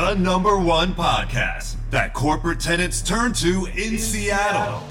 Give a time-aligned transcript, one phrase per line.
[0.00, 4.82] the number one podcast that corporate tenants turn to in Seattle.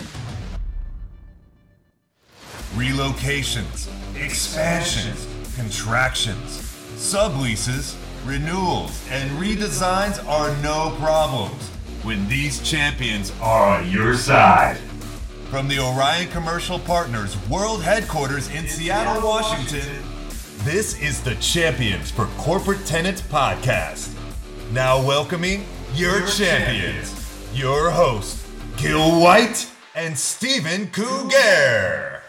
[2.75, 6.59] Relocations, expansions, contractions,
[6.95, 11.69] subleases, renewals, and redesigns are no problems
[12.03, 14.77] when these champions are on your side.
[15.49, 20.03] From the Orion Commercial Partners World Headquarters in Seattle, Washington,
[20.59, 24.15] this is the Champions for Corporate Tenants podcast.
[24.71, 25.65] Now welcoming
[25.95, 28.47] your, champions, your hosts,
[28.77, 32.21] Gil White and Stephen Cougar.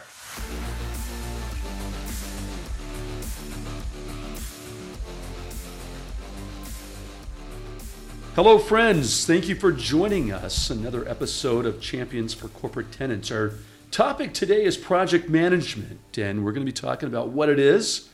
[8.34, 9.26] Hello, friends.
[9.26, 10.70] Thank you for joining us.
[10.70, 13.30] Another episode of Champions for Corporate Tenants.
[13.30, 13.52] Our
[13.90, 18.08] topic today is project management, and we're going to be talking about what it is,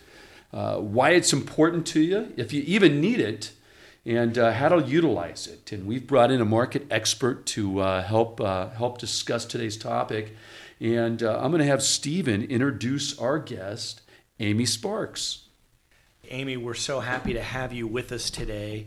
[0.52, 3.52] uh, why it's important to you, if you even need it,
[4.06, 5.72] and uh, how to utilize it.
[5.72, 10.34] And we've brought in a market expert to uh, help uh, help discuss today's topic.
[10.80, 14.02] And uh, I'm going to have Stephen introduce our guest,
[14.38, 15.42] Amy Sparks.
[16.28, 18.86] Amy, we're so happy to have you with us today.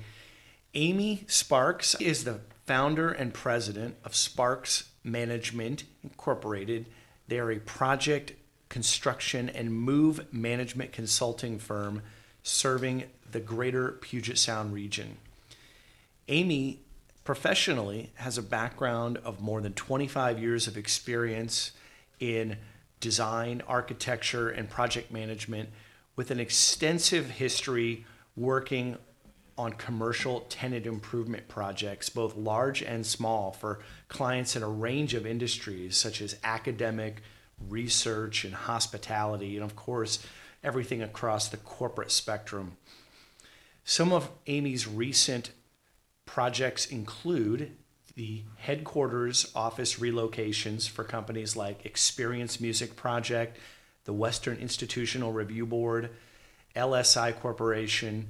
[0.73, 6.87] Amy Sparks is the founder and president of Sparks Management Incorporated.
[7.27, 8.33] They are a project
[8.69, 12.03] construction and move management consulting firm
[12.43, 15.17] serving the greater Puget Sound region.
[16.27, 16.79] Amy
[17.23, 21.71] professionally has a background of more than 25 years of experience
[22.19, 22.57] in
[22.99, 25.69] design, architecture, and project management
[26.15, 28.97] with an extensive history working
[29.57, 35.25] on commercial tenant improvement projects, both large and small, for clients in a range of
[35.25, 37.21] industries such as academic,
[37.67, 40.19] research, and hospitality, and of course,
[40.63, 42.77] everything across the corporate spectrum.
[43.89, 45.49] Some of Amy's recent
[46.27, 47.75] projects include
[48.15, 53.57] the headquarters office relocations for companies like Experience Music Project,
[54.03, 56.11] the Western Institutional Review Board,
[56.75, 58.27] LSI Corporation,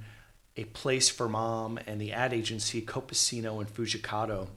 [0.56, 4.48] a Place for Mom, and the ad agency Copacino and Fujikado.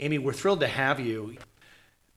[0.00, 1.36] Amy, we're thrilled to have you.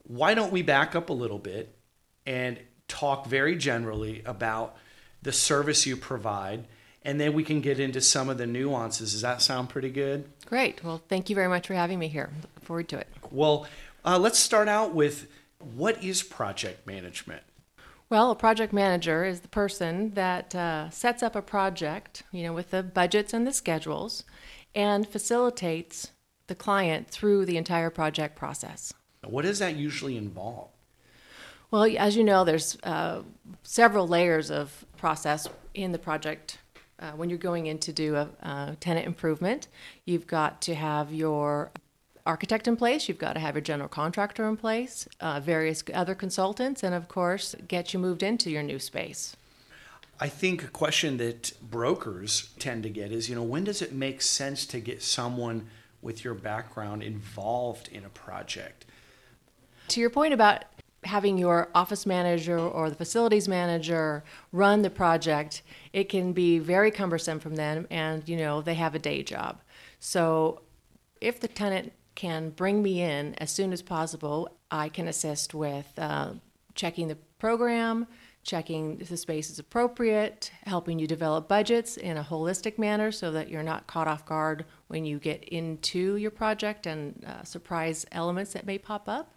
[0.02, 1.78] Why don't we back up a little bit
[2.26, 2.58] and
[2.88, 4.78] talk very generally about
[5.22, 6.66] the service you provide,
[7.06, 9.14] and then we can get into some of the nuances.
[9.14, 10.30] Does that sound pretty good?
[10.48, 10.84] Great.
[10.84, 12.32] Well, thank you very much for having me here.
[12.42, 13.08] Look forward to it.
[13.32, 13.68] Well,
[14.04, 15.28] uh, let's start out with
[15.76, 17.44] what is project management?
[18.10, 22.54] Well, a project manager is the person that uh, sets up a project, you know,
[22.54, 24.24] with the budgets and the schedules,
[24.76, 26.12] and facilitates
[26.48, 28.94] the client through the entire project process.
[29.24, 30.70] What does that usually involve?
[31.72, 33.24] Well, as you know, there's uh,
[33.64, 36.60] several layers of process in the project.
[36.98, 39.68] Uh, when you're going in to do a, a tenant improvement,
[40.06, 41.72] you've got to have your
[42.26, 46.16] architect in place, you've got to have your general contractor in place, uh, various other
[46.16, 49.36] consultants, and of course, get you moved into your new space.
[50.20, 53.92] I think a question that brokers tend to get is, you know, when does it
[53.92, 55.68] make sense to get someone
[56.02, 58.86] with your background involved in a project?
[59.90, 60.64] To your point about
[61.06, 65.62] having your office manager or the facilities manager run the project,
[65.94, 69.62] it can be very cumbersome from them and you know, they have a day job.
[70.00, 70.62] So
[71.22, 74.58] if the tenant can bring me in as soon as possible.
[74.72, 76.32] I can assist with uh,
[76.74, 78.08] checking the program,
[78.44, 83.32] checking if the space is appropriate, helping you develop budgets in a holistic manner so
[83.32, 88.06] that you're not caught off guard when you get into your project and uh, surprise
[88.12, 89.36] elements that may pop up.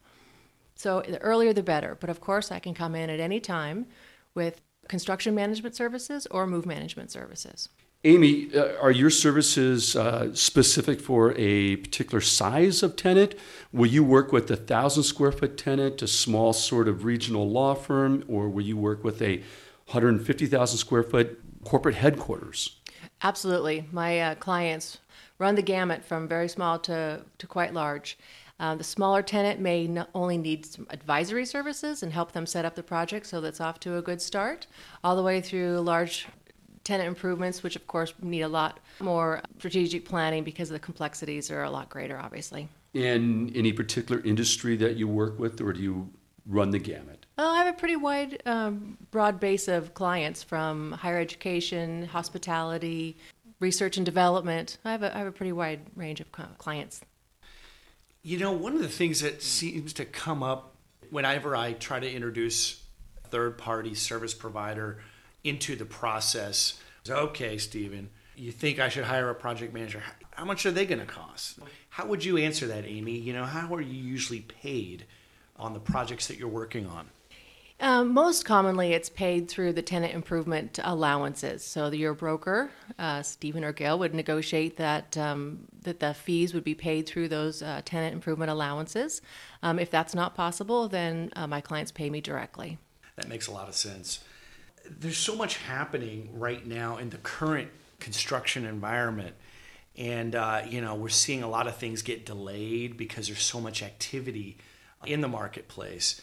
[0.78, 1.96] So the earlier the better.
[1.98, 3.86] But of course, I can come in at any time
[4.34, 7.68] with construction management services or move management services.
[8.04, 13.34] Amy, uh, are your services uh, specific for a particular size of tenant?
[13.72, 17.74] Will you work with a thousand square foot tenant, a small sort of regional law
[17.74, 19.38] firm, or will you work with a
[19.86, 22.76] 150,000 square foot corporate headquarters?
[23.20, 23.88] Absolutely.
[23.90, 24.98] My uh, clients
[25.38, 28.16] run the gamut from very small to, to quite large.
[28.60, 32.74] Uh, the smaller tenant may only need some advisory services and help them set up
[32.74, 34.66] the project so that's off to a good start,
[35.04, 36.26] all the way through large
[36.82, 41.62] tenant improvements, which of course need a lot more strategic planning because the complexities are
[41.62, 42.68] a lot greater, obviously.
[42.94, 46.10] In any particular industry that you work with, or do you
[46.46, 47.26] run the gamut?
[47.36, 53.18] Well, I have a pretty wide, um, broad base of clients from higher education, hospitality,
[53.60, 54.78] research and development.
[54.84, 57.02] I have a, I have a pretty wide range of clients.
[58.22, 60.74] You know, one of the things that seems to come up
[61.10, 62.82] whenever I try to introduce
[63.24, 64.98] a third party service provider
[65.44, 66.80] into the process.
[67.04, 70.02] Is okay, Stephen, you think I should hire a project manager.
[70.32, 71.58] How much are they going to cost?
[71.90, 73.18] How would you answer that, Amy?
[73.18, 75.06] You know, how are you usually paid
[75.56, 77.08] on the projects that you're working on?
[77.80, 81.62] Um, most commonly, it's paid through the tenant improvement allowances.
[81.62, 86.64] So your broker, uh, Stephen or Gail, would negotiate that um, that the fees would
[86.64, 89.22] be paid through those uh, tenant improvement allowances.
[89.62, 92.78] Um, if that's not possible, then uh, my clients pay me directly.
[93.14, 94.20] That makes a lot of sense.
[94.84, 97.70] There's so much happening right now in the current
[98.00, 99.34] construction environment.
[99.96, 103.60] And, uh, you know, we're seeing a lot of things get delayed because there's so
[103.60, 104.56] much activity
[105.04, 106.20] in the marketplace.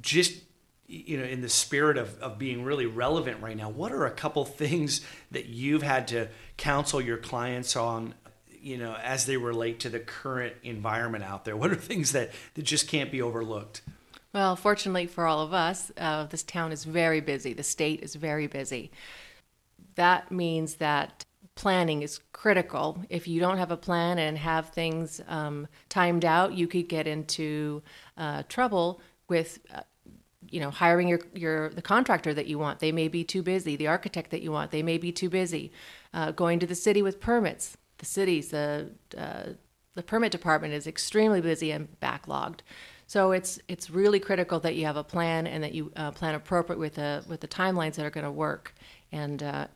[0.00, 0.42] Just,
[0.90, 4.10] you know, in the spirit of, of being really relevant right now, what are a
[4.10, 8.14] couple things that you've had to counsel your clients on,
[8.60, 11.56] you know, as they relate to the current environment out there?
[11.56, 13.82] What are things that, that just can't be overlooked?
[14.32, 17.52] Well, fortunately for all of us, uh, this town is very busy.
[17.52, 18.90] The state is very busy.
[19.94, 22.98] That means that planning is critical.
[23.08, 27.06] If you don't have a plan and have things um, timed out, you could get
[27.06, 27.82] into
[28.16, 29.60] uh, trouble with.
[29.72, 29.82] Uh,
[30.48, 33.76] you know, hiring your, your the contractor that you want, they may be too busy.
[33.76, 35.72] The architect that you want, they may be too busy.
[36.14, 39.50] Uh, going to the city with permits, the cities, the uh,
[39.94, 42.60] the permit department is extremely busy and backlogged.
[43.06, 46.34] So it's it's really critical that you have a plan and that you uh, plan
[46.34, 48.74] appropriate with the with the timelines that are going to work.
[49.12, 49.66] And uh,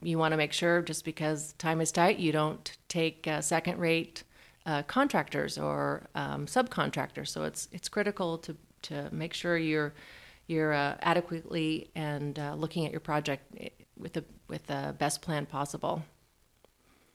[0.00, 3.78] you want to make sure, just because time is tight, you don't take uh, second
[3.78, 4.22] rate
[4.64, 7.28] uh, contractors or um, subcontractors.
[7.28, 9.92] So it's it's critical to to make sure you're
[10.46, 15.22] you're uh, adequately and uh, looking at your project eh, with the with the best
[15.22, 16.04] plan possible.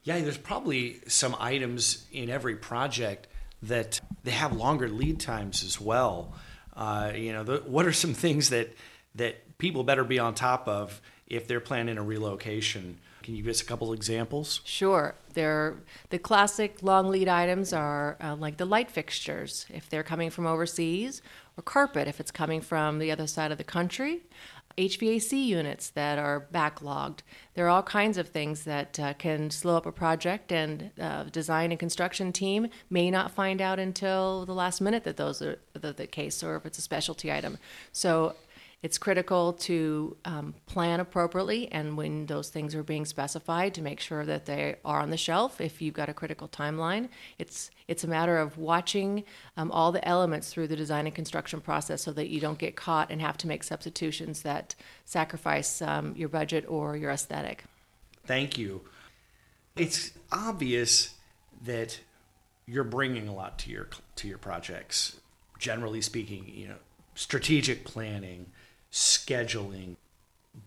[0.03, 3.27] Yeah, there's probably some items in every project
[3.63, 6.33] that they have longer lead times as well.
[6.75, 8.73] Uh, you know, the, what are some things that
[9.15, 12.97] that people better be on top of if they're planning a relocation?
[13.23, 14.61] Can you give us a couple examples?
[14.63, 15.15] Sure.
[15.33, 15.75] They're,
[16.09, 20.47] the classic long lead items are uh, like the light fixtures, if they're coming from
[20.47, 21.21] overseas,
[21.57, 24.21] or carpet, if it's coming from the other side of the country.
[24.77, 27.19] HVAC units that are backlogged.
[27.53, 31.23] There are all kinds of things that uh, can slow up a project, and uh,
[31.23, 35.59] design and construction team may not find out until the last minute that those are
[35.73, 37.57] the, the case, or if it's a specialty item.
[37.91, 38.35] So
[38.81, 43.99] it's critical to um, plan appropriately and when those things are being specified to make
[43.99, 47.09] sure that they are on the shelf if you've got a critical timeline.
[47.37, 49.25] It's, it's a matter of watching
[49.57, 52.77] um, all the elements through the design and construction process so that you don't get
[52.77, 57.65] caught and have to make substitutions that sacrifice um, your budget or your aesthetic.
[58.25, 58.81] Thank you.
[59.75, 61.15] It's obvious
[61.65, 61.99] that
[62.65, 65.19] you're bringing a lot to your to your projects.
[65.57, 66.75] Generally speaking, you know,
[67.15, 68.45] strategic planning,
[68.91, 69.95] scheduling,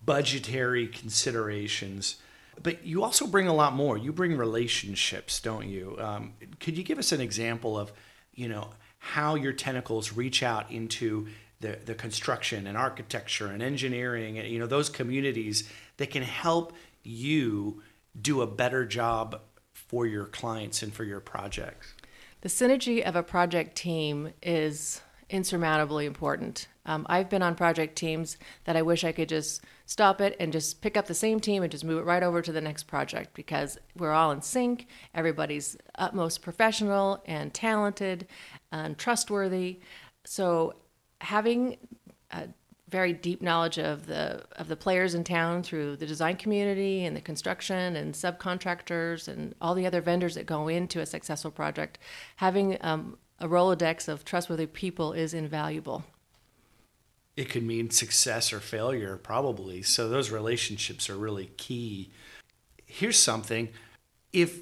[0.04, 2.16] budgetary considerations.
[2.62, 3.96] But you also bring a lot more.
[3.96, 5.96] You bring relationships, don't you?
[5.98, 7.92] Um, could you give us an example of,
[8.34, 11.26] you know, how your tentacles reach out into
[11.60, 16.72] the, the construction and architecture and engineering and you know those communities that can help
[17.02, 17.82] you
[18.20, 19.40] do a better job
[19.72, 21.94] for your clients and for your projects?
[22.42, 25.00] The synergy of a project team is
[25.32, 26.68] insurmountably important.
[26.84, 30.52] Um, I've been on project teams that I wish I could just stop it and
[30.52, 32.84] just pick up the same team and just move it right over to the next
[32.84, 34.86] project because we're all in sync.
[35.14, 38.26] Everybody's utmost professional and talented
[38.70, 39.80] and trustworthy.
[40.24, 40.74] So
[41.20, 41.78] having
[42.30, 42.48] a
[42.92, 47.16] very deep knowledge of the of the players in town through the design community and
[47.16, 51.98] the construction and subcontractors and all the other vendors that go into a successful project,
[52.36, 56.04] having um, a Rolodex of trustworthy people is invaluable
[57.36, 59.82] it could mean success or failure, probably.
[59.82, 62.10] So those relationships are really key.
[62.86, 63.70] Here's something
[64.32, 64.60] if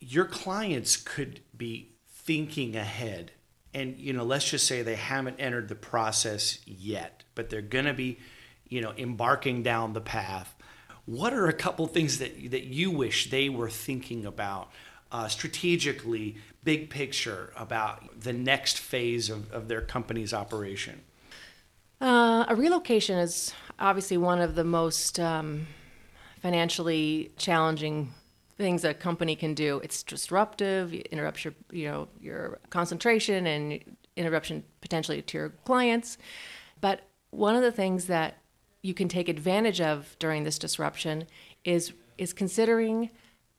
[0.00, 3.32] your clients could be thinking ahead,
[3.72, 7.84] and you know, let's just say they haven't entered the process yet, but they're going
[7.86, 8.18] to be,
[8.68, 10.54] you know, embarking down the path.
[11.06, 14.70] What are a couple things that that you wish they were thinking about
[15.10, 21.00] uh, strategically, big picture about the next phase of, of their company's operation?
[22.00, 25.66] Uh, a relocation is obviously one of the most um,
[26.40, 28.12] financially challenging
[28.56, 29.80] things a company can do.
[29.82, 33.80] It's disruptive, it interrupts your, you know, your concentration and
[34.16, 36.18] interruption potentially to your clients.
[36.80, 38.38] But one of the things that
[38.82, 41.26] you can take advantage of during this disruption
[41.64, 43.10] is is considering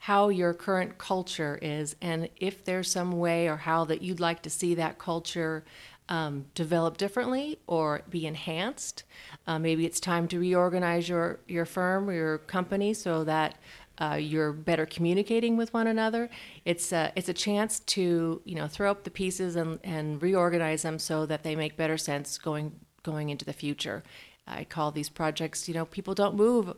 [0.05, 4.41] how your current culture is and if there's some way or how that you'd like
[4.41, 5.63] to see that culture
[6.09, 9.03] um, develop differently or be enhanced.
[9.45, 13.59] Uh, maybe it's time to reorganize your, your firm or your company so that
[13.99, 16.31] uh, you're better communicating with one another.
[16.65, 20.81] It's a, it's a chance to you know throw up the pieces and, and reorganize
[20.81, 22.71] them so that they make better sense going
[23.03, 24.01] going into the future.
[24.47, 26.73] I call these projects you know people don't move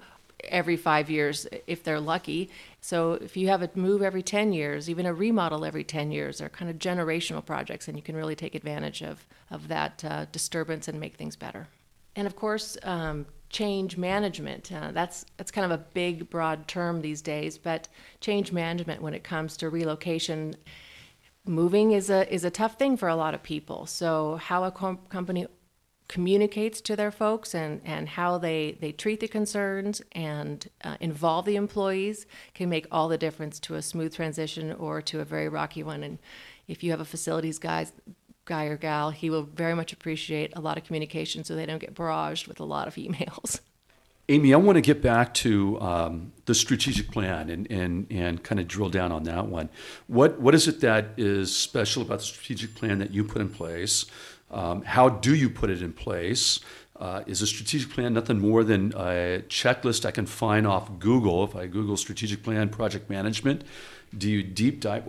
[0.45, 2.49] every five years if they're lucky.
[2.81, 6.39] So if you have a move every 10 years, even a remodel every 10 years,
[6.39, 10.25] they're kind of generational projects, and you can really take advantage of, of that uh,
[10.31, 11.67] disturbance and make things better.
[12.15, 14.71] And of course, um, change management.
[14.71, 17.57] Uh, that's that's kind of a big, broad term these days.
[17.57, 17.87] But
[18.19, 20.55] change management, when it comes to relocation,
[21.45, 23.85] moving is a is a tough thing for a lot of people.
[23.85, 25.47] So how a com- company
[26.07, 31.45] communicates to their folks and, and how they, they treat the concerns and uh, involve
[31.45, 35.49] the employees can make all the difference to a smooth transition or to a very
[35.49, 36.03] rocky one.
[36.03, 36.19] And
[36.67, 37.87] if you have a facilities guy,
[38.45, 41.79] guy or gal, he will very much appreciate a lot of communication so they don't
[41.79, 43.61] get barraged with a lot of emails.
[44.29, 48.61] Amy, I want to get back to um, the strategic plan and, and, and kind
[48.61, 49.67] of drill down on that one.
[50.07, 53.49] What, what is it that is special about the strategic plan that you put in
[53.49, 54.05] place?
[54.53, 56.59] Um, how do you put it in place?
[56.95, 61.43] Uh, is a strategic plan nothing more than a checklist I can find off Google
[61.43, 63.63] if I Google strategic plan project management?
[64.15, 65.07] Do you deep dive?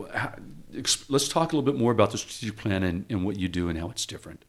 [1.09, 3.69] Let's talk a little bit more about the strategic plan and, and what you do
[3.69, 4.45] and how it's different.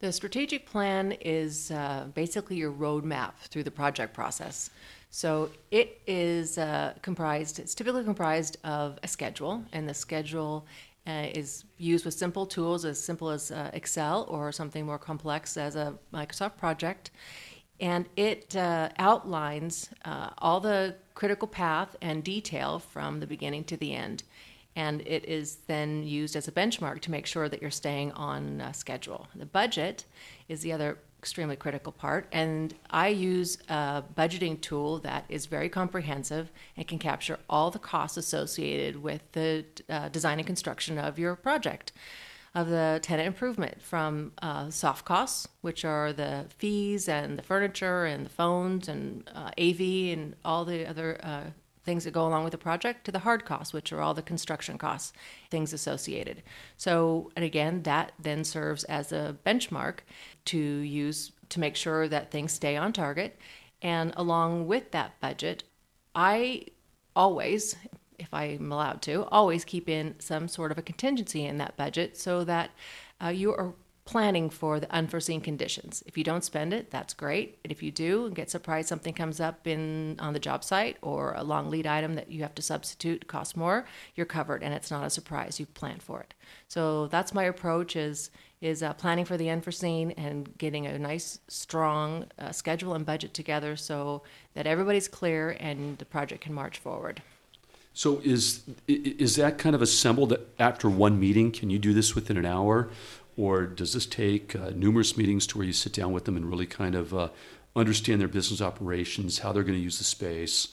[0.00, 4.70] The strategic plan is uh, basically your roadmap through the project process.
[5.10, 10.66] So it is uh, comprised, it's typically comprised of a schedule, and the schedule
[11.08, 15.56] uh, is used with simple tools as simple as uh, Excel or something more complex
[15.56, 17.10] as a Microsoft project.
[17.80, 23.76] And it uh, outlines uh, all the critical path and detail from the beginning to
[23.76, 24.24] the end.
[24.76, 28.60] And it is then used as a benchmark to make sure that you're staying on
[28.60, 29.28] uh, schedule.
[29.34, 30.04] The budget
[30.48, 32.28] is the other extremely critical part.
[32.32, 37.78] And I use a budgeting tool that is very comprehensive and can capture all the
[37.78, 41.92] costs associated with the uh, design and construction of your project.
[42.54, 48.06] Of the tenant improvement from uh, soft costs, which are the fees and the furniture
[48.06, 49.80] and the phones and uh, AV
[50.16, 51.50] and all the other uh,
[51.88, 54.20] things that go along with the project to the hard costs, which are all the
[54.20, 55.10] construction costs,
[55.50, 56.42] things associated.
[56.76, 60.00] So, and again, that then serves as a benchmark
[60.48, 63.38] to use to make sure that things stay on target.
[63.80, 65.64] And along with that budget,
[66.14, 66.66] I
[67.14, 67.76] always,
[68.18, 72.16] if I'm allowed to, always keep in some sort of a contingency in that budget
[72.16, 72.70] so that
[73.22, 73.74] uh, you are
[74.08, 76.02] planning for the unforeseen conditions.
[76.06, 77.58] If you don't spend it, that's great.
[77.62, 80.96] And if you do and get surprised something comes up in on the job site
[81.02, 84.72] or a long lead item that you have to substitute costs more, you're covered and
[84.72, 85.60] it's not a surprise.
[85.60, 86.32] You've planned for it.
[86.68, 91.38] So that's my approach is is uh, planning for the unforeseen and getting a nice
[91.48, 94.22] strong uh, schedule and budget together so
[94.54, 97.22] that everybody's clear and the project can march forward.
[97.94, 101.50] So is is that kind of assembled after one meeting?
[101.50, 102.90] Can you do this within an hour,
[103.36, 106.46] or does this take uh, numerous meetings to where you sit down with them and
[106.46, 107.28] really kind of uh,
[107.74, 110.68] understand their business operations, how they're going to use the space?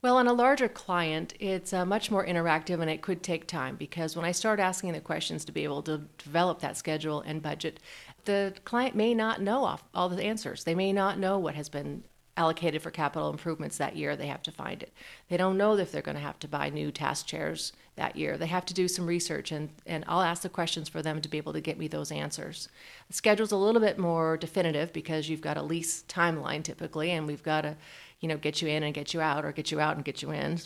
[0.00, 3.74] Well, on a larger client, it's uh, much more interactive and it could take time
[3.74, 7.42] because when I start asking the questions to be able to develop that schedule and
[7.42, 7.80] budget,
[8.24, 10.62] the client may not know all the answers.
[10.62, 12.04] They may not know what has been
[12.38, 14.92] allocated for capital improvements that year, they have to find it.
[15.28, 18.38] They don't know if they're going to have to buy new task chairs that year.
[18.38, 21.28] They have to do some research, and, and I'll ask the questions for them to
[21.28, 22.68] be able to get me those answers.
[23.08, 27.26] The schedule's a little bit more definitive because you've got a lease timeline typically, and
[27.26, 27.76] we've got to,
[28.20, 30.22] you know, get you in and get you out, or get you out and get
[30.22, 30.58] you in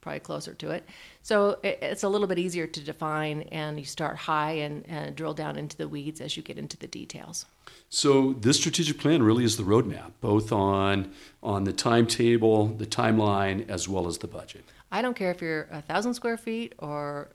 [0.00, 0.84] probably closer to it.
[1.22, 5.14] So it, it's a little bit easier to define, and you start high and, and
[5.14, 7.46] drill down into the weeds as you get into the details.
[7.88, 11.12] So this strategic plan really is the roadmap, both on
[11.42, 14.64] on the timetable, the timeline, as well as the budget.
[14.90, 17.28] I don't care if you're a thousand square feet or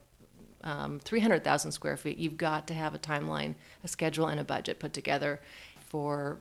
[0.63, 2.17] um, 300,000 square feet.
[2.17, 5.39] You've got to have a timeline, a schedule, and a budget put together
[5.79, 6.39] for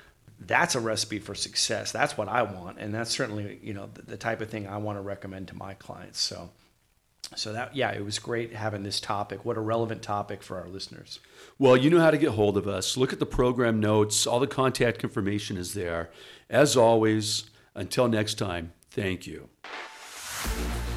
[0.47, 1.93] that's a recipe for success.
[1.93, 2.79] That's what I want.
[2.79, 5.57] And that's certainly, you know, the, the type of thing I want to recommend to
[5.57, 6.21] my clients.
[6.21, 6.51] So,
[7.37, 9.45] so that yeah it was great having this topic.
[9.45, 11.21] What a relevant topic for our listeners.
[11.59, 12.97] Well you know how to get hold of us.
[12.97, 14.27] Look at the program notes.
[14.27, 16.11] All the contact information is there.
[16.51, 17.45] As always
[17.75, 19.49] until next time thank you.